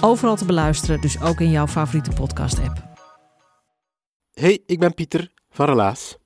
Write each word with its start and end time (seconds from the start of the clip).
Overal 0.00 0.36
te 0.36 0.44
beluisteren, 0.44 1.00
dus 1.00 1.20
ook 1.20 1.40
in 1.40 1.50
jouw 1.50 1.66
favoriete 1.66 2.10
podcast-app. 2.10 2.82
Hey, 4.32 4.62
ik 4.66 4.78
ben 4.78 4.94
Pieter 4.94 5.32
van 5.50 5.66
Relaas. 5.66 6.16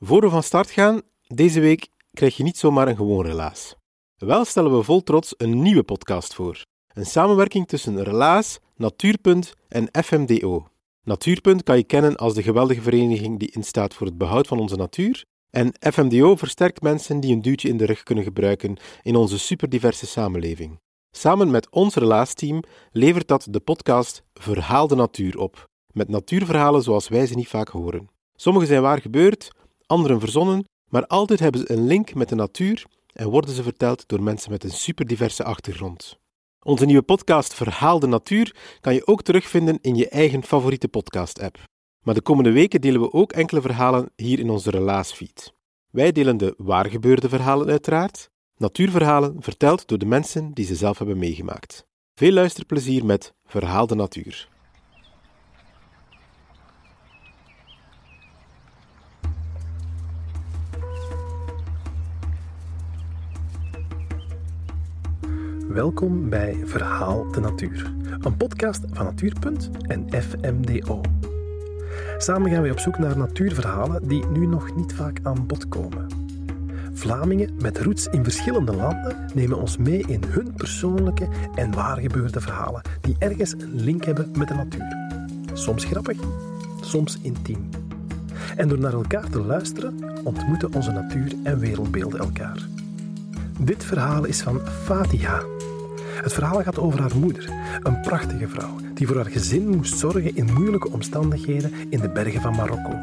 Voor 0.00 0.20
we 0.20 0.28
van 0.28 0.42
start 0.42 0.70
gaan, 0.70 1.02
deze 1.26 1.60
week 1.60 1.88
krijg 2.12 2.36
je 2.36 2.42
niet 2.42 2.58
zomaar 2.58 2.88
een 2.88 2.96
gewoon 2.96 3.24
relaas. 3.24 3.74
Wel 4.16 4.44
stellen 4.44 4.76
we 4.76 4.82
vol 4.82 5.02
trots 5.02 5.34
een 5.36 5.62
nieuwe 5.62 5.82
podcast 5.82 6.34
voor. 6.34 6.64
Een 6.88 7.06
samenwerking 7.06 7.68
tussen 7.68 8.02
Relaas, 8.02 8.58
Natuurpunt 8.76 9.54
en 9.68 9.88
FMDO. 10.04 10.66
Natuurpunt 11.02 11.62
kan 11.62 11.76
je 11.76 11.84
kennen 11.84 12.16
als 12.16 12.34
de 12.34 12.42
geweldige 12.42 12.82
vereniging 12.82 13.38
die 13.38 13.52
instaat 13.52 13.94
voor 13.94 14.06
het 14.06 14.18
behoud 14.18 14.46
van 14.46 14.58
onze 14.58 14.76
natuur. 14.76 15.24
En 15.50 15.74
FMDO 15.80 16.36
versterkt 16.36 16.82
mensen 16.82 17.20
die 17.20 17.34
een 17.34 17.42
duwtje 17.42 17.68
in 17.68 17.76
de 17.76 17.86
rug 17.86 18.02
kunnen 18.02 18.24
gebruiken 18.24 18.76
in 19.02 19.16
onze 19.16 19.38
superdiverse 19.38 20.06
samenleving. 20.06 20.78
Samen 21.16 21.50
met 21.50 21.70
ons 21.70 21.94
relaasteam 21.94 22.62
levert 22.92 23.28
dat 23.28 23.46
de 23.50 23.60
podcast 23.60 24.22
Verhaal 24.34 24.86
de 24.86 24.94
Natuur 24.94 25.38
op, 25.38 25.68
met 25.92 26.08
natuurverhalen 26.08 26.82
zoals 26.82 27.08
wij 27.08 27.26
ze 27.26 27.34
niet 27.34 27.48
vaak 27.48 27.68
horen. 27.68 28.08
Sommige 28.34 28.66
zijn 28.66 28.82
waar 28.82 29.00
gebeurd, 29.00 29.50
anderen 29.86 30.20
verzonnen, 30.20 30.64
maar 30.90 31.06
altijd 31.06 31.40
hebben 31.40 31.60
ze 31.60 31.72
een 31.72 31.86
link 31.86 32.14
met 32.14 32.28
de 32.28 32.34
natuur 32.34 32.84
en 33.12 33.28
worden 33.28 33.54
ze 33.54 33.62
verteld 33.62 34.08
door 34.08 34.22
mensen 34.22 34.50
met 34.50 34.64
een 34.64 34.70
superdiverse 34.70 35.44
achtergrond. 35.44 36.18
Onze 36.62 36.84
nieuwe 36.84 37.02
podcast 37.02 37.54
Verhaal 37.54 37.98
de 37.98 38.06
Natuur 38.06 38.56
kan 38.80 38.94
je 38.94 39.06
ook 39.06 39.22
terugvinden 39.22 39.78
in 39.80 39.94
je 39.94 40.08
eigen 40.08 40.44
favoriete 40.44 40.88
podcast-app. 40.88 41.58
Maar 42.04 42.14
de 42.14 42.22
komende 42.22 42.52
weken 42.52 42.80
delen 42.80 43.00
we 43.00 43.12
ook 43.12 43.32
enkele 43.32 43.60
verhalen 43.60 44.10
hier 44.16 44.38
in 44.38 44.50
onze 44.50 44.70
relaasfeed. 44.70 45.52
Wij 45.90 46.12
delen 46.12 46.36
de 46.36 46.54
waargebeurde 46.56 47.28
verhalen 47.28 47.68
uiteraard, 47.68 48.30
natuurverhalen 48.56 49.36
verteld 49.38 49.88
door 49.88 49.98
de 49.98 50.06
mensen 50.06 50.52
die 50.52 50.64
ze 50.64 50.74
zelf 50.74 50.98
hebben 50.98 51.18
meegemaakt. 51.18 51.86
Veel 52.14 52.32
luisterplezier 52.32 53.04
met 53.04 53.34
Verhaal 53.44 53.86
de 53.86 53.94
Natuur. 53.94 54.48
Welkom 65.68 66.28
bij 66.28 66.62
Verhaal 66.64 67.30
de 67.32 67.40
Natuur, 67.40 67.94
een 68.20 68.36
podcast 68.36 68.84
van 68.90 69.04
Natuurpunt 69.04 69.70
en 69.86 70.22
FMDO. 70.22 71.00
Samen 72.18 72.50
gaan 72.50 72.62
wij 72.62 72.70
op 72.70 72.78
zoek 72.78 72.98
naar 72.98 73.18
natuurverhalen 73.18 74.08
die 74.08 74.26
nu 74.26 74.46
nog 74.46 74.76
niet 74.76 74.94
vaak 74.94 75.18
aan 75.22 75.46
bod 75.46 75.68
komen. 75.68 76.15
Vlamingen 76.96 77.50
met 77.60 77.78
roots 77.78 78.06
in 78.06 78.24
verschillende 78.24 78.74
landen 78.74 79.16
nemen 79.34 79.58
ons 79.58 79.76
mee 79.76 80.04
in 80.06 80.22
hun 80.28 80.52
persoonlijke 80.52 81.28
en 81.54 81.74
waargebeurde 81.74 82.40
verhalen 82.40 82.82
die 83.00 83.16
ergens 83.18 83.52
een 83.52 83.74
link 83.74 84.04
hebben 84.04 84.30
met 84.38 84.48
de 84.48 84.54
natuur. 84.54 84.96
Soms 85.52 85.84
grappig, 85.84 86.18
soms 86.80 87.18
intiem. 87.22 87.68
En 88.56 88.68
door 88.68 88.78
naar 88.78 88.92
elkaar 88.92 89.28
te 89.28 89.40
luisteren, 89.40 89.94
ontmoeten 90.24 90.74
onze 90.74 90.90
natuur 90.90 91.32
en 91.42 91.58
wereldbeelden 91.58 92.20
elkaar. 92.20 92.66
Dit 93.60 93.84
verhaal 93.84 94.24
is 94.24 94.42
van 94.42 94.60
Fatiha. 94.84 95.42
Het 96.22 96.32
verhaal 96.32 96.62
gaat 96.62 96.78
over 96.78 97.00
haar 97.00 97.16
moeder, 97.16 97.50
een 97.82 98.00
prachtige 98.00 98.48
vrouw 98.48 98.76
die 98.94 99.06
voor 99.06 99.16
haar 99.16 99.30
gezin 99.30 99.68
moest 99.68 99.98
zorgen 99.98 100.36
in 100.36 100.52
moeilijke 100.52 100.90
omstandigheden 100.90 101.72
in 101.90 102.00
de 102.00 102.08
bergen 102.08 102.40
van 102.40 102.56
Marokko. 102.56 102.98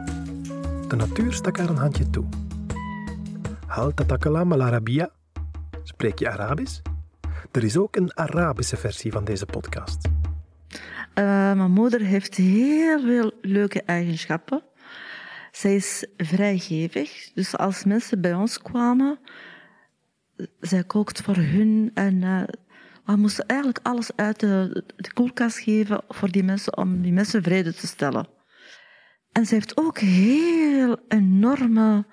De 0.88 0.96
natuur 0.96 1.34
stak 1.34 1.58
haar 1.58 1.70
een 1.70 1.78
handje 1.78 2.10
toe. 2.10 2.26
Hal 3.74 3.94
tatakalam 3.94 4.52
al 4.52 4.62
Arabia? 4.62 5.10
Spreek 5.84 6.20
je 6.20 6.30
Arabisch? 6.30 6.82
Er 7.52 7.64
is 7.64 7.78
ook 7.78 7.96
een 7.96 8.18
Arabische 8.18 8.78
versie 8.78 9.12
van 9.12 9.24
deze 9.24 9.46
podcast. 9.46 10.08
Uh, 10.08 11.54
mijn 11.54 11.72
moeder 11.72 12.02
heeft 12.02 12.36
heel 12.36 13.00
veel 13.00 13.32
leuke 13.42 13.84
eigenschappen. 13.84 14.64
Zij 15.52 15.76
is 15.76 16.08
vrijgevig, 16.18 17.32
dus 17.34 17.58
als 17.58 17.84
mensen 17.84 18.22
bij 18.22 18.34
ons 18.34 18.62
kwamen, 18.62 19.20
zij 20.60 20.84
kookt 20.84 21.22
voor 21.22 21.36
hun 21.36 21.92
en 21.94 22.22
uh, 22.22 22.44
we 23.06 23.16
moesten 23.16 23.46
eigenlijk 23.46 23.80
alles 23.84 24.16
uit 24.16 24.40
de, 24.40 24.84
de, 24.96 25.14
koelkast 25.14 25.58
geven 25.58 26.04
voor 26.08 26.32
die 26.32 26.44
mensen, 26.44 26.78
om 26.78 27.02
die 27.02 27.14
mensen 27.14 27.44
vrede 27.44 27.74
te 27.74 27.88
stellen. 27.88 28.28
En 29.32 29.46
ze 29.46 29.54
heeft 29.54 29.78
ook 29.78 30.00
heel 30.00 30.98
enorme 31.08 32.06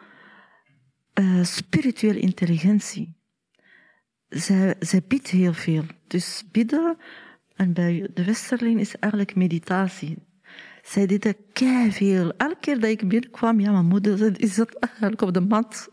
uh, 1.20 1.44
spirituele 1.44 2.20
intelligentie. 2.20 3.14
Zij, 4.28 4.74
zij 4.78 5.02
biedt 5.08 5.28
heel 5.28 5.52
veel. 5.52 5.84
Dus 6.06 6.44
bidden, 6.52 6.96
en 7.54 7.72
bij 7.72 8.10
de 8.14 8.24
Westerling 8.24 8.80
is 8.80 8.96
eigenlijk 8.96 9.34
meditatie. 9.34 10.16
Zij 10.82 11.06
deden 11.06 11.36
kei 11.52 11.92
veel. 11.92 12.32
Elke 12.36 12.56
keer 12.60 12.80
dat 12.80 12.90
ik 12.90 13.08
binnenkwam, 13.08 13.60
ja, 13.60 13.72
mijn 13.72 13.86
moeder 13.86 14.40
is 14.40 14.54
dat 14.54 14.74
eigenlijk 14.78 15.22
op 15.22 15.34
de 15.34 15.40
mat. 15.40 15.90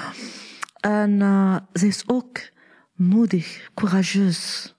en 0.80 1.10
uh, 1.20 1.56
zij 1.72 1.88
is 1.88 2.02
ook 2.06 2.38
moedig, 2.94 3.70
courageus. 3.74 4.74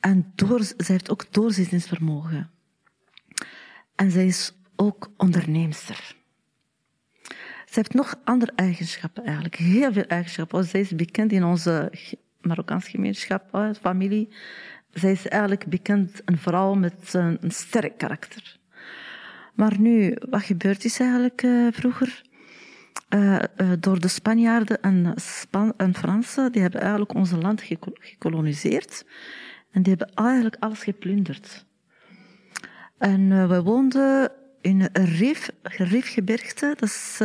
En 0.00 0.32
door, 0.34 0.62
zij 0.62 0.74
heeft 0.86 1.10
ook 1.10 1.32
doorzettingsvermogen. 1.32 2.50
En 3.94 4.10
zij 4.10 4.26
is 4.26 4.52
ook 4.76 5.10
onderneemster. 5.16 6.19
Ze 7.70 7.76
heeft 7.76 7.94
nog 7.94 8.14
andere 8.24 8.52
eigenschappen 8.54 9.24
eigenlijk, 9.24 9.56
heel 9.56 9.92
veel 9.92 10.04
eigenschappen. 10.04 10.64
Zij 10.64 10.80
is 10.80 10.94
bekend 10.94 11.32
in 11.32 11.44
onze 11.44 11.92
Marokkaanse 12.40 12.90
gemeenschap, 12.90 13.72
familie. 13.80 14.28
Zij 14.92 15.12
is 15.12 15.28
eigenlijk 15.28 15.66
bekend 15.66 16.22
een 16.24 16.38
vrouw 16.38 16.74
met 16.74 17.14
een, 17.14 17.38
sterk 17.50 17.98
karakter. 17.98 18.58
Maar 19.54 19.80
nu, 19.80 20.16
wat 20.30 20.42
gebeurt 20.42 20.84
is 20.84 21.00
eigenlijk 21.00 21.42
uh, 21.42 21.72
vroeger? 21.72 22.22
Uh, 23.08 23.38
uh, 23.56 23.72
door 23.80 24.00
de 24.00 24.08
Spanjaarden 24.08 24.80
en, 24.80 25.12
Span 25.16 25.74
en 25.76 25.94
Fransen, 25.94 26.52
die 26.52 26.62
hebben 26.62 26.80
eigenlijk 26.80 27.14
ons 27.14 27.30
land 27.30 27.62
gekoloniseerd. 27.94 29.04
En 29.70 29.82
die 29.82 29.94
hebben 29.96 30.14
eigenlijk 30.14 30.56
alles 30.58 30.82
geplunderd. 30.82 31.66
En 32.98 33.48
we 33.48 33.62
woonden 33.62 34.32
in 34.60 34.88
een 34.92 35.04
Rif, 35.04 35.50
Rifgebergte. 35.62 36.74
Dat 36.78 36.88
is, 36.88 37.16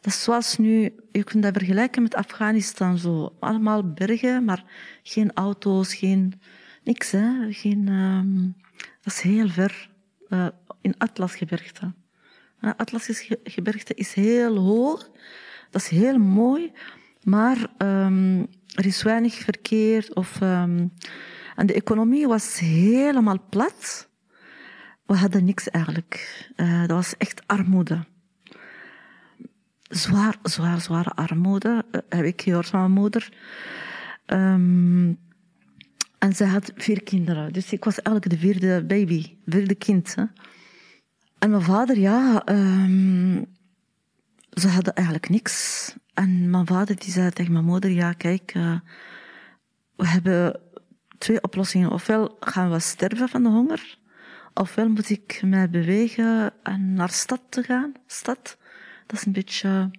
dat 0.00 0.12
is 0.12 0.22
zoals 0.22 0.58
nu, 0.58 0.94
je 1.12 1.24
kunt 1.24 1.42
dat 1.42 1.56
vergelijken 1.56 2.02
met 2.02 2.14
Afghanistan. 2.14 2.98
Zo. 2.98 3.36
Allemaal 3.40 3.92
bergen, 3.92 4.44
maar 4.44 4.64
geen 5.02 5.32
auto's, 5.34 5.94
geen 5.94 6.40
niks. 6.84 7.10
Hè. 7.10 7.52
Geen, 7.52 7.88
um, 7.88 8.56
dat 9.02 9.12
is 9.12 9.20
heel 9.20 9.48
ver 9.48 9.90
in 10.80 10.94
Atlasgebergte. 10.98 11.92
Atlasgebergte 12.76 13.94
is 13.94 14.14
heel 14.14 14.56
hoog, 14.56 15.10
dat 15.70 15.82
is 15.82 15.88
heel 15.88 16.18
mooi, 16.18 16.72
maar 17.22 17.56
um, 17.78 18.46
er 18.74 18.86
is 18.86 19.02
weinig 19.02 19.34
verkeer. 19.34 20.10
Of, 20.14 20.40
um, 20.40 20.92
en 21.56 21.66
de 21.66 21.74
economie 21.74 22.26
was 22.26 22.58
helemaal 22.58 23.38
plat. 23.48 24.08
We 25.12 25.18
hadden 25.18 25.44
niks 25.44 25.70
eigenlijk. 25.70 26.44
Uh, 26.56 26.80
dat 26.80 26.90
was 26.90 27.16
echt 27.16 27.42
armoede. 27.46 28.04
Zwaar, 29.82 30.36
zwaar, 30.42 30.80
zware 30.80 31.10
armoede, 31.10 31.84
uh, 31.92 32.00
heb 32.08 32.24
ik 32.24 32.42
gehoord 32.42 32.66
van 32.66 32.80
mijn 32.80 32.92
moeder. 32.92 33.32
Um, 34.26 35.18
en 36.18 36.32
ze 36.34 36.44
had 36.44 36.72
vier 36.76 37.02
kinderen. 37.02 37.52
Dus 37.52 37.72
ik 37.72 37.84
was 37.84 38.02
eigenlijk 38.02 38.34
de 38.34 38.46
vierde 38.46 38.84
baby, 38.84 39.36
vierde 39.46 39.74
kind. 39.74 40.14
Hè. 40.14 40.24
En 41.38 41.50
mijn 41.50 41.62
vader, 41.62 41.98
ja, 41.98 42.42
um, 42.48 43.46
ze 44.50 44.68
hadden 44.68 44.94
eigenlijk 44.94 45.28
niks. 45.28 45.94
En 46.14 46.50
mijn 46.50 46.66
vader 46.66 46.96
die 46.96 47.10
zei 47.10 47.30
tegen 47.30 47.52
mijn 47.52 47.64
moeder, 47.64 47.90
ja 47.90 48.12
kijk, 48.12 48.54
uh, 48.54 48.78
we 49.96 50.06
hebben 50.06 50.60
twee 51.18 51.42
oplossingen. 51.42 51.90
Ofwel 51.90 52.36
gaan 52.40 52.70
we 52.70 52.78
sterven 52.78 53.28
van 53.28 53.42
de 53.42 53.48
honger, 53.48 53.98
ofwel 54.54 54.88
moet 54.88 55.10
ik 55.10 55.40
mij 55.44 55.70
bewegen 55.70 56.52
en 56.62 56.92
naar 56.92 57.10
stad 57.10 57.40
te 57.48 57.62
gaan. 57.62 57.92
Stad, 58.06 58.58
dat 59.06 59.18
is 59.18 59.26
een 59.26 59.32
beetje... 59.32 59.90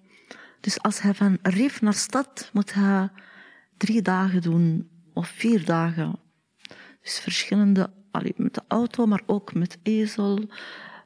Dus 0.60 0.82
als 0.82 1.02
hij 1.02 1.14
van 1.14 1.38
Rief 1.42 1.82
naar 1.82 1.94
stad 1.94 2.50
moet 2.54 2.74
hij 2.74 3.10
drie 3.78 4.02
dagen 4.02 4.42
doen, 4.42 4.90
of 5.14 5.28
vier 5.28 5.66
dagen. 5.66 6.20
Dus 7.02 7.20
verschillende, 7.20 7.90
allee, 8.12 8.34
met 8.38 8.54
de 8.54 8.64
auto, 8.68 9.06
maar 9.06 9.22
ook 9.26 9.54
met 9.54 9.78
ezel, 9.84 10.50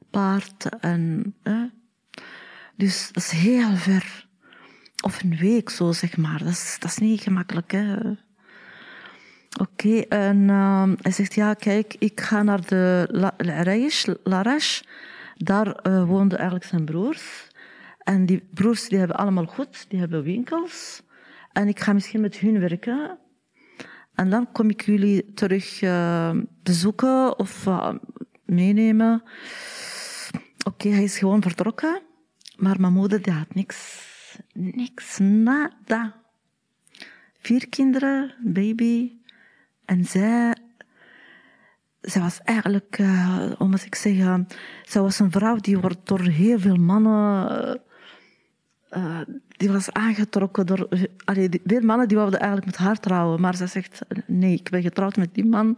paard 0.09 0.79
en... 0.79 1.35
Hè. 1.43 1.65
Dus 2.75 3.09
dat 3.11 3.23
is 3.23 3.31
heel 3.31 3.75
ver. 3.75 4.27
Of 5.03 5.23
een 5.23 5.37
week 5.37 5.69
zo, 5.69 5.91
zeg 5.91 6.17
maar. 6.17 6.39
Dat 6.39 6.47
is, 6.47 6.77
dat 6.79 6.89
is 6.89 6.97
niet 6.97 7.21
gemakkelijk, 7.21 7.71
hè. 7.71 7.97
Oké, 9.61 9.99
en 9.99 10.37
uh, 10.37 10.91
hij 11.01 11.11
zegt, 11.11 11.33
ja, 11.33 11.53
kijk, 11.53 11.95
ik 11.99 12.21
ga 12.21 12.43
naar 12.43 12.67
de 12.67 13.07
La, 13.11 13.33
Larache. 14.23 14.83
Daar 15.35 15.67
uh, 15.67 16.03
woonden 16.03 16.37
eigenlijk 16.37 16.69
zijn 16.69 16.85
broers. 16.85 17.47
En 18.03 18.25
die 18.25 18.47
broers 18.53 18.87
die 18.87 18.97
hebben 18.97 19.17
allemaal 19.17 19.45
goed, 19.45 19.85
die 19.89 19.99
hebben 19.99 20.23
winkels. 20.23 21.01
En 21.51 21.67
ik 21.67 21.79
ga 21.79 21.93
misschien 21.93 22.21
met 22.21 22.37
hun 22.37 22.59
werken. 22.59 23.17
En 24.15 24.29
dan 24.29 24.51
kom 24.51 24.69
ik 24.69 24.81
jullie 24.81 25.33
terug 25.33 25.81
uh, 25.81 26.31
bezoeken 26.63 27.39
of 27.39 27.65
uh, 27.65 27.93
meenemen. 28.45 29.23
Oké, 30.65 30.89
hij 30.89 31.03
is 31.03 31.17
gewoon 31.17 31.41
vertrokken. 31.41 32.01
Maar 32.55 32.79
mijn 32.79 32.93
moeder 32.93 33.21
die 33.21 33.33
had 33.33 33.53
niks. 33.53 34.05
Niks, 34.53 35.17
nada. 35.17 36.15
Vier 37.39 37.69
kinderen, 37.69 38.35
baby. 38.43 39.11
En 39.87 40.05
zij, 40.05 40.55
zij 42.01 42.21
was 42.21 42.41
eigenlijk, 42.43 42.97
uh, 42.99 43.51
hoe 43.57 43.67
moet 43.67 43.85
ik 43.85 43.95
zeggen, 43.95 44.47
zij 44.83 45.01
was 45.01 45.19
een 45.19 45.31
vrouw 45.31 45.55
die 45.55 45.79
wordt 45.79 46.07
door 46.07 46.21
heel 46.21 46.59
veel 46.59 46.75
mannen, 46.75 47.81
uh, 48.91 49.19
die 49.47 49.71
was 49.71 49.91
aangetrokken 49.91 50.65
door, 50.65 50.87
allee, 51.25 51.49
die, 51.49 51.61
veel 51.65 51.81
mannen 51.81 52.07
die 52.07 52.17
wilden 52.17 52.39
eigenlijk 52.39 52.71
met 52.71 52.77
haar 52.77 52.99
trouwen, 52.99 53.41
maar 53.41 53.55
zij 53.55 53.67
zegt, 53.67 54.01
nee, 54.25 54.53
ik 54.53 54.69
ben 54.69 54.81
getrouwd 54.81 55.17
met 55.17 55.33
die 55.33 55.45
man. 55.45 55.77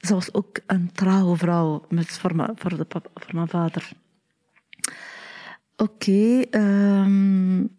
Ze 0.00 0.14
was 0.14 0.34
ook 0.34 0.58
een 0.66 0.92
trouwe 0.92 1.36
vrouw 1.36 1.84
met, 1.88 2.18
voor, 2.18 2.36
mijn, 2.36 2.50
voor, 2.54 2.76
de 2.76 2.86
voor 2.90 3.34
mijn 3.34 3.48
vader. 3.48 3.92
Oké, 5.76 5.92
okay, 5.92 6.46
um, 6.50 7.78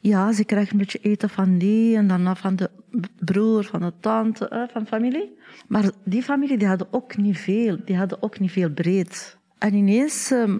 ja, 0.00 0.32
ze 0.32 0.44
krijgt 0.44 0.72
een 0.72 0.78
beetje 0.78 0.98
eten 0.98 1.30
van 1.30 1.58
die 1.58 1.96
en 1.96 2.08
daarna 2.08 2.34
van 2.34 2.56
de 2.56 2.70
broer, 3.18 3.64
van 3.64 3.80
de 3.80 3.92
tante, 4.00 4.68
van 4.72 4.86
familie. 4.86 5.36
Maar 5.68 5.90
die 6.04 6.22
familie 6.22 6.58
die 6.58 6.68
hadden 6.68 6.88
ook 6.90 7.16
niet 7.16 7.38
veel. 7.38 7.78
Die 7.84 7.96
hadden 7.96 8.22
ook 8.22 8.38
niet 8.38 8.52
veel 8.52 8.70
breed. 8.70 9.36
En 9.58 9.74
ineens, 9.74 10.30
ehm, 10.30 10.58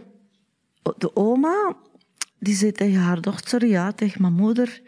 de 0.99 1.17
oma, 1.17 1.76
die 2.38 2.55
zei 2.55 2.73
tegen 2.73 3.00
haar 3.00 3.20
dochter, 3.20 3.67
ja, 3.67 3.93
tegen 3.93 4.23
mijn 4.23 4.32
moeder, 4.32 4.81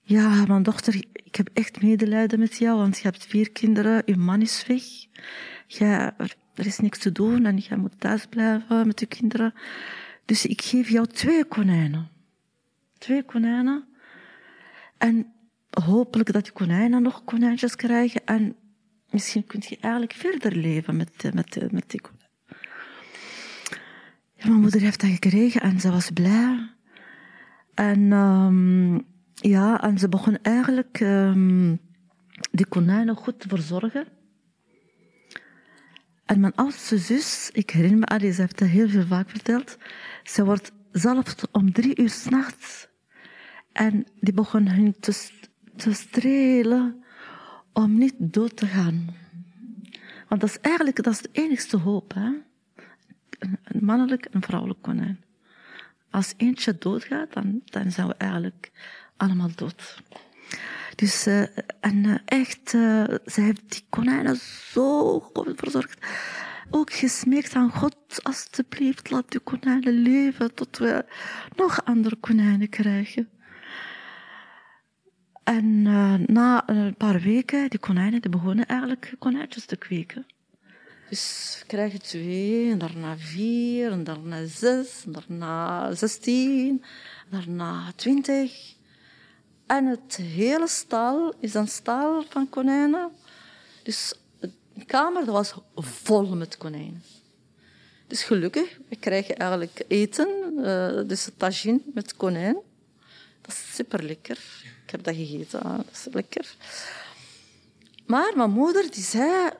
ja, 0.00 0.44
mijn 0.46 0.62
dochter, 0.62 0.94
ik 1.12 1.36
heb 1.36 1.48
echt 1.52 1.82
medelijden 1.82 2.38
met 2.38 2.56
jou, 2.56 2.78
want 2.78 2.96
je 2.96 3.02
hebt 3.02 3.26
vier 3.26 3.50
kinderen, 3.50 4.02
je 4.06 4.16
man 4.16 4.40
is 4.40 4.64
weg. 4.66 4.82
Jij, 5.66 6.10
er 6.54 6.66
is 6.66 6.78
niks 6.78 6.98
te 6.98 7.12
doen 7.12 7.44
en 7.44 7.56
jij 7.56 7.76
moet 7.76 8.00
thuis 8.00 8.26
blijven 8.26 8.86
met 8.86 9.00
je 9.00 9.06
kinderen. 9.06 9.54
Dus 10.24 10.46
ik 10.46 10.62
geef 10.62 10.88
jou 10.88 11.06
twee 11.06 11.44
konijnen 11.44 12.11
twee 13.02 13.22
konijnen. 13.22 13.84
En 14.98 15.32
hopelijk 15.84 16.32
dat 16.32 16.42
die 16.42 16.52
konijnen 16.52 17.02
nog 17.02 17.24
konijntjes 17.24 17.76
krijgen. 17.76 18.26
En 18.26 18.56
misschien 19.10 19.46
kun 19.46 19.62
je 19.68 19.76
eigenlijk 19.80 20.12
verder 20.12 20.56
leven 20.56 20.96
met, 20.96 21.30
met, 21.34 21.72
met 21.72 21.90
die 21.90 22.00
konijnen. 22.00 22.30
Ja, 24.34 24.48
mijn 24.48 24.60
moeder 24.60 24.80
heeft 24.80 25.00
dat 25.00 25.10
gekregen 25.10 25.60
en 25.60 25.80
ze 25.80 25.90
was 25.90 26.10
blij. 26.10 26.70
En 27.74 28.12
um, 28.12 29.06
ja, 29.34 29.82
en 29.82 29.98
ze 29.98 30.08
begon 30.08 30.38
eigenlijk 30.42 31.00
um, 31.00 31.80
die 32.50 32.66
konijnen 32.66 33.16
goed 33.16 33.40
te 33.40 33.48
verzorgen. 33.48 34.06
En 36.24 36.40
mijn 36.40 36.54
oudste 36.54 36.98
zus, 36.98 37.50
ik 37.52 37.70
herinner 37.70 37.98
me, 37.98 38.06
Alice 38.06 38.40
heeft 38.40 38.58
dat 38.58 38.68
heel 38.68 38.88
veel 38.88 39.06
vaak 39.06 39.30
verteld, 39.30 39.76
ze 40.22 40.44
wordt 40.44 40.72
zelfs 40.92 41.34
om 41.50 41.72
drie 41.72 42.00
uur 42.00 42.10
s'nachts 42.10 42.90
en 43.72 44.06
die 44.20 44.34
begon 44.34 44.68
hun 44.68 44.94
te, 45.00 45.30
te 45.76 45.92
strelen 45.92 47.04
om 47.72 47.98
niet 47.98 48.14
dood 48.18 48.56
te 48.56 48.66
gaan. 48.66 49.14
Want 50.28 50.40
dat 50.40 50.50
is 50.50 50.60
eigenlijk 50.60 51.02
dat 51.02 51.12
is 51.12 51.22
de 51.22 51.28
enigste 51.32 51.76
hoop. 51.76 52.14
Een, 52.14 53.58
mannelijk 53.80 54.24
en 54.24 54.42
vrouwelijk 54.42 54.82
konijn. 54.82 55.24
Als 56.10 56.34
eentje 56.36 56.78
doodgaat, 56.78 57.32
dan, 57.32 57.60
dan 57.64 57.90
zijn 57.90 58.06
we 58.06 58.14
eigenlijk 58.14 58.70
allemaal 59.16 59.50
dood. 59.54 60.02
Dus, 60.94 61.26
uh, 61.26 61.42
en 61.80 62.04
uh, 62.04 62.14
echt, 62.24 62.72
uh, 62.72 63.04
ze 63.26 63.40
heeft 63.40 63.72
die 63.72 63.84
konijnen 63.88 64.36
zo 64.72 65.20
goed 65.20 65.52
verzorgd. 65.56 66.06
Ook 66.70 66.92
gesmeekt 66.92 67.54
aan 67.54 67.70
God, 67.70 67.96
alstublieft, 68.22 69.10
laat 69.10 69.30
die 69.30 69.40
konijnen 69.40 69.92
leven 69.92 70.54
tot 70.54 70.78
we 70.78 71.04
nog 71.56 71.84
andere 71.84 72.16
konijnen 72.16 72.68
krijgen. 72.68 73.28
En 75.44 75.64
uh, 75.64 76.14
na 76.14 76.68
een 76.68 76.94
paar 76.94 77.20
weken, 77.20 77.70
die 77.70 77.78
konijnen 77.78 78.20
die 78.20 78.30
begonnen 78.30 78.66
eigenlijk 78.66 79.14
konijntjes 79.18 79.64
te 79.64 79.76
kweken. 79.76 80.26
Dus 81.08 81.56
we 81.60 81.66
krijgen 81.66 82.02
twee, 82.02 82.70
en 82.70 82.78
daarna 82.78 83.16
vier, 83.16 83.90
en 83.90 84.04
daarna 84.04 84.46
zes, 84.46 85.02
en 85.06 85.12
daarna 85.12 85.94
zestien, 85.94 86.84
en 87.30 87.30
daarna 87.30 87.92
twintig. 87.96 88.74
En 89.66 89.86
het 89.86 90.16
hele 90.16 90.68
stal 90.68 91.34
is 91.40 91.54
een 91.54 91.68
stal 91.68 92.24
van 92.28 92.48
konijnen. 92.48 93.10
Dus 93.82 94.14
de 94.74 94.84
kamer 94.86 95.24
was 95.24 95.54
vol 95.74 96.36
met 96.36 96.56
konijnen. 96.56 97.02
Dus 98.06 98.22
gelukkig, 98.22 98.78
we 98.88 98.96
krijgen 98.96 99.36
eigenlijk 99.36 99.84
eten, 99.88 100.28
uh, 100.56 101.00
dus 101.06 101.28
tagine 101.36 101.80
met 101.94 102.16
konijn. 102.16 102.56
Dat 103.40 103.52
is 103.52 103.74
super 103.74 104.02
lekker. 104.02 104.38
Heb 104.92 105.04
dat 105.04 105.14
gegeten, 105.14 105.62
ah, 105.62 105.76
dat 105.76 105.86
is 105.92 106.06
lekker. 106.10 106.54
Maar 108.06 108.32
mijn 108.36 108.50
moeder 108.50 108.90
die 108.90 109.02
zei, 109.02 109.50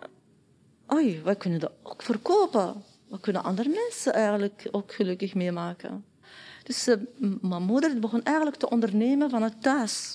oei, 0.93 1.21
we 1.25 1.35
kunnen 1.35 1.61
dat 1.61 1.73
ook 1.83 2.03
verkopen. 2.03 2.85
We 3.09 3.21
kunnen 3.21 3.43
andere 3.43 3.69
mensen 3.69 4.13
eigenlijk 4.13 4.69
ook 4.71 4.93
gelukkig 4.93 5.35
meemaken. 5.35 6.05
Dus 6.63 6.89
uh, 6.89 6.97
mijn 7.41 7.63
moeder 7.63 7.99
begon 8.01 8.23
eigenlijk 8.23 8.57
te 8.57 8.71
ondernemen 8.71 9.31
vanuit 9.31 9.63
thuis. 9.63 10.15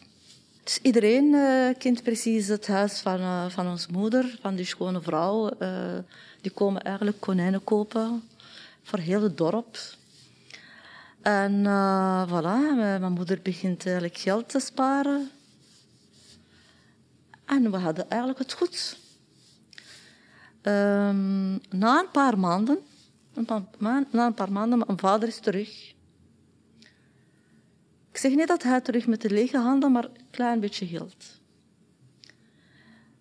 Dus 0.63 0.79
iedereen 0.81 1.25
uh, 1.25 1.69
kent 1.77 2.03
precies 2.03 2.47
het 2.47 2.67
huis 2.67 2.99
van, 2.99 3.19
uh, 3.19 3.49
van 3.49 3.67
onze 3.67 3.91
moeder, 3.91 4.37
van 4.41 4.55
die 4.55 4.65
schone 4.65 5.01
vrouw. 5.01 5.49
die 6.41 6.51
komen 6.51 6.81
eigenlijk 6.81 7.19
konijnen 7.19 7.63
kopen 7.63 8.23
voor 8.83 8.99
heel 8.99 9.21
het 9.21 9.37
dorp. 9.37 9.77
En 11.27 11.53
uh, 11.53 12.27
voilà, 12.27 12.75
mijn 12.99 13.11
moeder 13.11 13.39
begint 13.41 13.85
eigenlijk 13.85 14.17
geld 14.17 14.49
te 14.49 14.59
sparen. 14.59 15.29
En 17.45 17.71
we 17.71 17.77
hadden 17.77 18.09
eigenlijk 18.09 18.39
het 18.39 18.53
goed. 18.53 18.97
Um, 20.61 21.59
na 21.69 21.99
een 21.99 22.11
paar 22.11 22.39
maanden, 22.39 22.79
na 24.09 24.25
een 24.25 24.33
paar 24.33 24.51
maanden, 24.51 24.83
mijn 24.85 24.99
vader 24.99 25.27
is 25.27 25.39
terug. 25.39 25.93
Ik 28.11 28.17
zeg 28.17 28.35
niet 28.35 28.47
dat 28.47 28.63
hij 28.63 28.81
terug 28.81 29.07
met 29.07 29.21
de 29.21 29.29
lege 29.29 29.57
handen, 29.57 29.91
maar 29.91 30.03
een 30.03 30.29
klein 30.31 30.59
beetje 30.59 30.87
geld. 30.87 31.41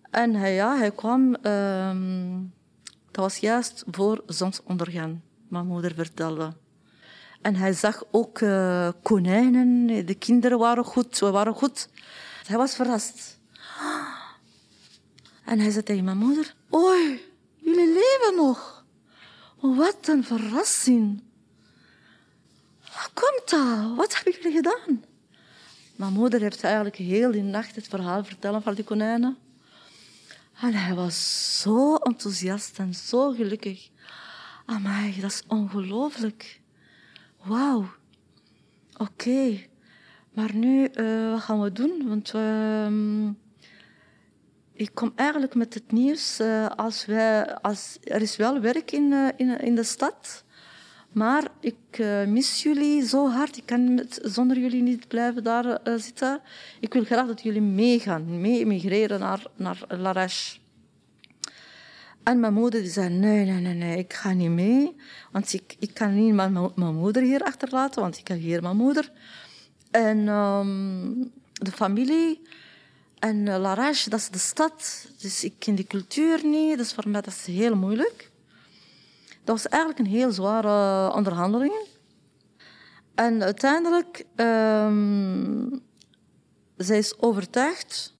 En 0.09 0.33
hij, 0.33 0.53
ja, 0.53 0.77
hij 0.77 0.91
kwam, 0.91 1.35
um, 1.45 2.53
dat 3.11 3.23
was 3.23 3.37
juist 3.37 3.83
voor 3.91 4.23
zonsondergang, 4.25 5.19
mijn 5.47 5.67
moeder 5.67 5.93
vertelde. 5.93 6.53
En 7.41 7.55
hij 7.55 7.73
zag 7.73 8.03
ook 8.11 8.39
uh, 8.39 8.89
konijnen. 9.03 9.87
De 10.05 10.15
kinderen 10.15 10.57
waren 10.57 10.83
goed, 10.83 11.19
we 11.19 11.31
waren 11.31 11.53
goed. 11.53 11.89
Hij 12.47 12.57
was 12.57 12.75
verrast. 12.75 13.39
En 15.45 15.59
hij 15.59 15.71
zei 15.71 15.83
tegen 15.83 16.03
mijn 16.03 16.17
moeder: 16.17 16.55
Oei, 16.73 17.21
jullie 17.55 17.93
leven 17.93 18.33
nog. 18.35 18.85
Wat 19.59 20.07
een 20.07 20.23
verrassing. 20.23 21.23
Hoe 22.81 23.09
komt 23.13 23.49
dat? 23.49 23.95
Wat 23.95 24.15
hebben 24.15 24.33
jullie 24.33 24.57
gedaan? 24.57 25.03
Mijn 25.95 26.13
moeder 26.13 26.41
heeft 26.41 26.63
eigenlijk 26.63 26.95
heel 26.95 27.31
die 27.31 27.43
nacht 27.43 27.75
het 27.75 27.87
verhaal 27.87 28.23
vertellen 28.23 28.61
van 28.61 28.73
die 28.73 28.83
konijnen. 28.83 29.37
En 30.61 30.73
hij 30.73 30.95
was 30.95 31.59
zo 31.61 31.95
enthousiast 31.95 32.79
en 32.79 32.93
zo 32.93 33.31
gelukkig. 33.31 33.89
Amai, 34.65 35.21
dat 35.21 35.31
is 35.31 35.43
ongelooflijk 35.47 36.61
wauw, 37.47 37.85
oké. 38.97 39.65
Maar 40.33 40.55
nu, 40.55 40.89
uh, 40.93 41.31
wat 41.31 41.41
gaan 41.41 41.61
we 41.61 41.71
doen? 41.71 42.07
Want 42.07 42.33
uh, 42.35 43.29
ik 44.73 44.89
kom 44.93 45.11
eigenlijk 45.15 45.55
met 45.55 45.73
het 45.73 45.91
nieuws. 45.91 46.39
Uh, 46.39 46.67
als 46.67 47.05
wij, 47.05 47.55
als, 47.55 47.97
er 48.03 48.21
is 48.21 48.35
wel 48.35 48.59
werk 48.59 48.91
in, 48.91 49.11
uh, 49.11 49.27
in, 49.35 49.59
in 49.59 49.75
de 49.75 49.83
stad. 49.83 50.43
Maar 51.11 51.47
ik 51.59 51.75
mis 52.27 52.63
jullie 52.63 53.07
zo 53.07 53.29
hard. 53.29 53.57
Ik 53.57 53.65
kan 53.65 53.93
met, 53.93 54.19
zonder 54.23 54.59
jullie 54.59 54.81
niet 54.81 55.07
blijven 55.07 55.43
daar 55.43 55.79
zitten. 55.95 56.41
Ik 56.79 56.93
wil 56.93 57.03
graag 57.03 57.27
dat 57.27 57.41
jullie 57.41 57.61
meegaan, 57.61 58.41
mee 58.41 58.59
emigreren 58.59 59.19
naar, 59.19 59.45
naar 59.55 59.83
Larache. 59.87 60.57
En 62.27 62.39
mijn 62.39 62.53
moeder 62.53 62.81
die 62.81 62.91
zei, 62.91 63.09
nee, 63.09 63.45
nee, 63.45 63.61
nee, 63.61 63.73
nee, 63.73 63.97
ik 63.97 64.13
ga 64.13 64.33
niet 64.33 64.49
mee. 64.49 64.95
Want 65.31 65.53
ik, 65.53 65.75
ik 65.79 65.93
kan 65.93 66.15
niet 66.15 66.33
mijn, 66.33 66.71
mijn 66.75 66.95
moeder 66.95 67.23
hier 67.23 67.43
achterlaten, 67.43 68.01
want 68.01 68.17
ik 68.17 68.27
heb 68.27 68.39
hier 68.39 68.61
mijn 68.61 68.75
moeder. 68.75 69.11
En 69.91 70.27
ehm, 70.27 71.13
de 71.53 71.71
familie. 71.71 72.41
En 73.19 73.35
uh, 73.45 73.75
dat 73.85 74.19
is 74.19 74.29
de 74.29 74.37
stad. 74.37 75.07
Dus 75.19 75.43
ik 75.43 75.53
ken 75.59 75.75
die 75.75 75.87
cultuur 75.87 76.45
niet. 76.45 76.77
Dus 76.77 76.93
voor 76.93 77.09
mij 77.09 77.21
dat 77.21 77.33
is 77.33 77.45
heel 77.45 77.75
moeilijk. 77.75 78.31
Dat 79.43 79.55
was 79.61 79.67
eigenlijk 79.67 80.01
een 80.01 80.15
heel 80.15 80.31
zware 80.31 81.13
onderhandeling. 81.13 81.85
En 83.15 83.43
uiteindelijk, 83.43 84.25
um, 84.35 85.81
zij 86.77 86.97
is 86.97 87.19
overtuigd. 87.19 88.16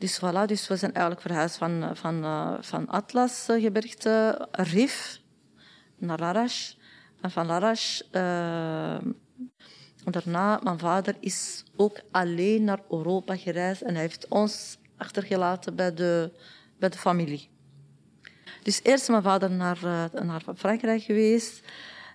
Dus 0.00 0.18
voilà, 0.18 0.46
dus 0.46 0.68
we 0.68 0.76
zijn 0.76 0.92
eigenlijk 0.92 1.26
verhuisd 1.26 1.56
van, 1.56 1.96
van, 1.96 2.24
uh, 2.24 2.54
van 2.60 2.88
Atlasgebergte, 2.88 4.48
Rif, 4.50 5.20
naar 5.96 6.18
Larache. 6.18 6.74
En 7.20 7.30
van 7.30 7.46
Larache... 7.46 8.04
Uh, 8.12 9.10
daarna, 10.04 10.60
mijn 10.62 10.78
vader 10.78 11.16
is 11.20 11.64
ook 11.76 12.00
alleen 12.10 12.64
naar 12.64 12.80
Europa 12.90 13.36
gereisd 13.36 13.82
en 13.82 13.92
hij 13.92 14.02
heeft 14.02 14.28
ons 14.28 14.78
achtergelaten 14.96 15.74
bij 15.74 15.94
de, 15.94 16.32
bij 16.78 16.88
de 16.88 16.98
familie. 16.98 17.48
Dus 18.62 18.80
eerst 18.82 19.08
mijn 19.08 19.22
vader 19.22 19.50
naar, 19.50 19.78
naar 20.24 20.42
Frankrijk 20.56 21.02
geweest 21.02 21.60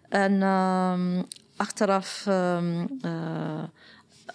en 0.10 0.34
uh, 0.34 1.20
achteraf, 1.56 2.26
uh, 2.28 3.64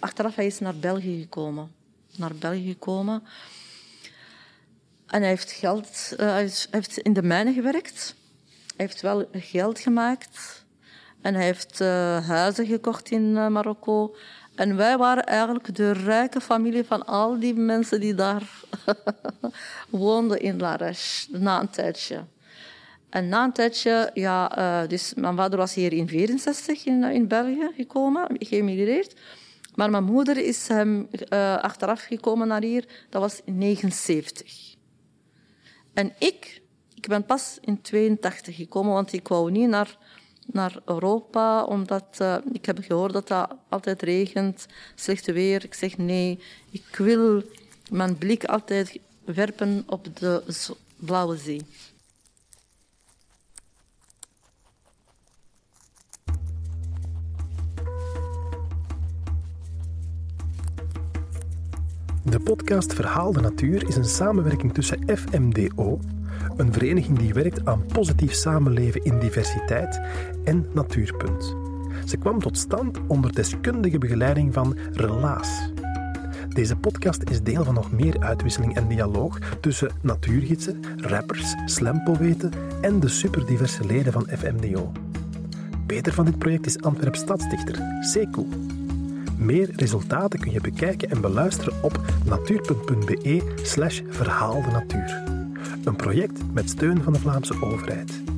achteraf 0.01 0.35
hij 0.35 0.47
is 0.47 0.59
naar 0.59 0.77
België 0.77 1.21
gekomen. 1.21 1.80
Naar 2.17 2.35
België 2.35 2.69
gekomen. 2.69 3.23
En 5.11 5.21
hij 5.21 5.29
heeft 5.29 5.53
geld, 5.53 6.15
eh, 6.17 6.27
hij 6.27 6.51
heeft 6.71 6.99
in 6.99 7.13
de 7.13 7.23
mijnen 7.23 7.55
gewerkt. 7.55 8.15
Hij 8.77 8.87
heeft 8.87 9.01
wel 9.01 9.29
geld 9.33 9.79
gemaakt 9.79 10.65
en 11.21 11.35
hij 11.35 11.45
heeft 11.45 11.81
uh, 11.81 12.29
huizen 12.29 12.67
gekocht 12.67 13.11
in 13.11 13.23
uh, 13.23 13.47
Marokko. 13.47 14.17
En 14.55 14.77
wij 14.77 14.99
waren 14.99 15.25
eigenlijk 15.27 15.75
de 15.75 15.93
rijke 15.93 16.41
familie 16.41 16.85
van 16.85 17.07
al 17.07 17.39
die 17.39 17.55
mensen 17.55 18.01
die 18.01 18.15
daar 18.15 18.51
woonden 19.91 20.41
in 20.41 20.59
Larache, 20.59 21.27
na 21.31 21.61
een 21.61 21.71
tijdje. 21.71 22.25
En 23.09 23.29
na 23.29 23.45
een 23.45 23.53
tijdje, 23.53 24.11
ja, 24.15 24.87
dus 24.87 25.15
mijn 25.15 25.37
vader 25.37 25.59
was 25.59 25.75
hier 25.75 25.93
in 25.93 26.09
64 26.09 26.85
in, 26.85 27.05
in 27.05 27.29
België 27.29 27.71
gekomen, 27.77 28.27
geëmigreerd. 28.39 29.15
Maar 29.81 29.91
mijn 29.91 30.05
moeder 30.05 30.37
is 30.37 30.69
hem 30.69 31.09
achteraf 31.61 32.03
gekomen 32.03 32.49
naar 32.49 32.63
hier, 32.63 32.85
dat 33.09 33.23
was 33.23 33.41
in 33.45 33.59
79. 33.59 34.75
En 35.93 36.13
ik, 36.19 36.63
ik 36.95 37.09
ben 37.09 37.25
pas 37.25 37.59
in 37.61 37.81
82 37.81 38.57
gekomen, 38.57 38.93
want 38.93 39.13
ik 39.13 39.29
wou 39.29 39.51
niet 39.51 39.69
naar 39.69 39.99
naar 40.47 40.81
Europa, 40.85 41.65
omdat 41.65 42.19
uh, 42.23 42.37
ik 42.53 42.67
heb 42.67 42.79
gehoord 42.81 43.13
dat 43.13 43.29
dat 43.29 43.57
altijd 43.69 44.03
regent, 44.03 44.67
slecht 44.95 45.27
weer. 45.27 45.65
Ik 45.65 45.75
zeg 45.75 45.97
nee, 45.97 46.39
ik 46.71 46.97
wil 46.97 47.43
mijn 47.91 48.19
blik 48.19 48.45
altijd 48.45 48.99
werpen 49.25 49.83
op 49.87 50.17
de 50.17 50.43
blauwe 50.97 51.37
zee. 51.37 51.61
De 62.25 62.41
podcast 62.41 62.95
Verhaal 62.95 63.33
de 63.33 63.41
Natuur 63.41 63.89
is 63.89 63.97
een 63.97 64.05
samenwerking 64.05 64.75
tussen 64.75 64.99
FMDO, 65.17 65.99
een 66.57 66.73
vereniging 66.73 67.19
die 67.19 67.33
werkt 67.33 67.67
aan 67.67 67.85
positief 67.87 68.33
samenleven 68.33 69.05
in 69.05 69.19
diversiteit 69.19 70.01
en 70.45 70.67
Natuurpunt. 70.75 71.57
Ze 72.05 72.17
kwam 72.17 72.39
tot 72.39 72.59
stand 72.59 72.99
onder 73.07 73.33
deskundige 73.33 73.99
begeleiding 73.99 74.55
van 74.55 74.77
Relaas. 74.93 75.71
Deze 76.49 76.77
podcast 76.77 77.23
is 77.31 77.43
deel 77.43 77.65
van 77.65 77.75
nog 77.75 77.93
meer 77.93 78.21
uitwisseling 78.21 78.75
en 78.77 78.89
dialoog 78.89 79.39
tussen 79.61 79.91
natuurgidsen, 80.03 80.81
rappers, 80.97 81.55
slampoëten 81.65 82.53
en 82.81 83.01
de 83.01 83.09
superdiverse 83.09 83.85
leden 83.85 84.13
van 84.13 84.29
FMDO. 84.29 84.93
Beter 85.87 86.13
van 86.13 86.25
dit 86.25 86.39
project 86.39 86.67
is 86.67 86.83
Antwerp 86.83 87.17
stadsdichter 87.17 87.83
Sekou. 88.01 88.47
Meer 89.41 89.71
resultaten 89.77 90.41
kun 90.41 90.51
je 90.51 90.61
bekijken 90.61 91.11
en 91.11 91.21
beluisteren 91.21 91.83
op 91.83 92.01
natuurpunt.be 92.25 93.55
verhaal 94.09 94.63
de 94.63 94.71
natuur. 94.71 95.23
Een 95.85 95.97
project 95.97 96.41
met 96.53 96.71
steun 96.71 97.03
van 97.03 97.13
de 97.13 97.19
Vlaamse 97.19 97.63
overheid. 97.63 98.30